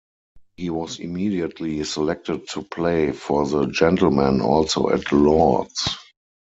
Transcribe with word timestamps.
He 0.57 0.71
was 0.71 0.99
immediately 0.99 1.83
selected 1.83 2.47
to 2.53 2.63
play 2.63 3.11
for 3.11 3.47
the 3.47 3.67
Gentlemen, 3.67 4.41
also 4.41 4.89
at 4.89 5.11
Lord's. 5.11 5.95